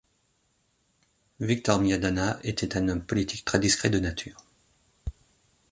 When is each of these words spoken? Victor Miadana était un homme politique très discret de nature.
Victor 1.39 1.77
Miadana 1.79 2.39
était 2.41 2.75
un 2.75 2.89
homme 2.89 3.05
politique 3.05 3.45
très 3.45 3.59
discret 3.59 3.91
de 3.91 3.99
nature. 3.99 4.43